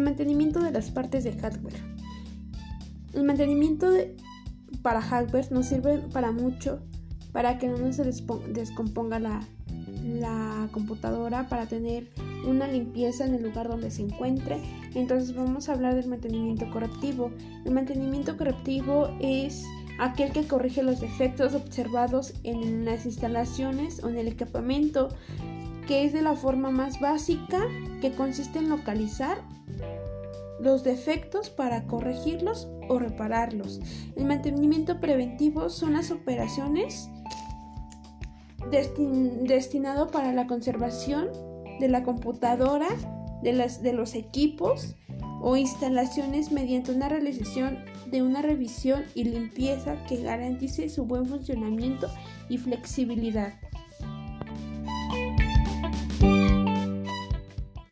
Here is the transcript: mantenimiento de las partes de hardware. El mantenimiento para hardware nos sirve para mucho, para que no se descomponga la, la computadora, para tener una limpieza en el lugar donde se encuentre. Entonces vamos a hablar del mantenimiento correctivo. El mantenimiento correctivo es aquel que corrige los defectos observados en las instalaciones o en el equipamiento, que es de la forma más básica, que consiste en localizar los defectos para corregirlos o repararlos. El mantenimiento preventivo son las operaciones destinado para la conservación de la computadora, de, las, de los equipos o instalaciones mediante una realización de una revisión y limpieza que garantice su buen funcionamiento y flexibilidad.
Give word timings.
mantenimiento 0.00 0.60
de 0.60 0.72
las 0.72 0.90
partes 0.90 1.24
de 1.24 1.32
hardware. 1.32 1.74
El 3.12 3.24
mantenimiento 3.24 3.88
para 4.82 5.00
hardware 5.00 5.50
nos 5.52 5.66
sirve 5.66 5.98
para 6.12 6.32
mucho, 6.32 6.80
para 7.32 7.58
que 7.58 7.68
no 7.68 7.92
se 7.92 8.04
descomponga 8.04 9.18
la, 9.18 9.40
la 10.04 10.68
computadora, 10.72 11.48
para 11.48 11.66
tener 11.66 12.08
una 12.46 12.68
limpieza 12.68 13.26
en 13.26 13.34
el 13.34 13.42
lugar 13.42 13.68
donde 13.68 13.90
se 13.90 14.02
encuentre. 14.02 14.58
Entonces 14.94 15.34
vamos 15.34 15.68
a 15.68 15.72
hablar 15.72 15.94
del 15.94 16.08
mantenimiento 16.08 16.70
correctivo. 16.70 17.30
El 17.64 17.72
mantenimiento 17.72 18.36
correctivo 18.36 19.08
es 19.20 19.64
aquel 19.98 20.32
que 20.32 20.46
corrige 20.46 20.82
los 20.82 21.00
defectos 21.00 21.54
observados 21.54 22.34
en 22.44 22.84
las 22.84 23.06
instalaciones 23.06 24.02
o 24.04 24.08
en 24.08 24.18
el 24.18 24.28
equipamiento, 24.28 25.08
que 25.86 26.04
es 26.04 26.12
de 26.12 26.22
la 26.22 26.34
forma 26.34 26.70
más 26.70 27.00
básica, 27.00 27.60
que 28.00 28.12
consiste 28.12 28.58
en 28.58 28.68
localizar 28.68 29.38
los 30.60 30.84
defectos 30.84 31.50
para 31.50 31.84
corregirlos 31.86 32.68
o 32.88 32.98
repararlos. 32.98 33.80
El 34.16 34.26
mantenimiento 34.26 35.00
preventivo 35.00 35.68
son 35.68 35.94
las 35.94 36.10
operaciones 36.10 37.10
destinado 38.70 40.08
para 40.08 40.32
la 40.32 40.46
conservación 40.46 41.30
de 41.78 41.88
la 41.88 42.02
computadora, 42.02 42.88
de, 43.42 43.52
las, 43.52 43.82
de 43.82 43.92
los 43.92 44.14
equipos 44.14 44.96
o 45.40 45.56
instalaciones 45.56 46.50
mediante 46.50 46.92
una 46.92 47.08
realización 47.08 47.78
de 48.10 48.22
una 48.22 48.42
revisión 48.42 49.04
y 49.14 49.24
limpieza 49.24 49.96
que 50.06 50.22
garantice 50.22 50.88
su 50.88 51.04
buen 51.04 51.26
funcionamiento 51.26 52.08
y 52.48 52.58
flexibilidad. 52.58 53.54